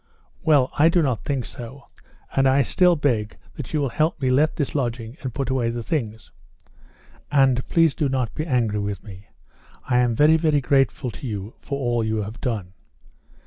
"Well, 0.41 0.71
I 0.79 0.89
do 0.89 1.03
not 1.03 1.25
think 1.25 1.45
so. 1.45 1.83
And 2.35 2.47
I 2.47 2.63
still 2.63 2.95
beg 2.95 3.37
that 3.55 3.71
you 3.71 3.79
will 3.79 3.89
help 3.91 4.19
me 4.19 4.31
let 4.31 4.55
this 4.55 4.73
lodging 4.73 5.15
and 5.21 5.31
put 5.31 5.51
away 5.51 5.69
the 5.69 5.83
things. 5.83 6.31
And 7.31 7.63
please 7.67 7.93
do 7.93 8.09
not 8.09 8.33
be 8.33 8.43
angry 8.47 8.79
with 8.79 9.03
me. 9.03 9.27
I 9.83 9.99
am 9.99 10.15
very, 10.15 10.37
very 10.37 10.59
grateful 10.59 11.11
to 11.11 11.27
you 11.27 11.53
for 11.59 11.77
all 11.79 12.03
you 12.03 12.23
have 12.23 12.41
done." 12.41 12.73